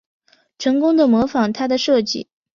[0.57, 2.27] 成功的模仿他的设计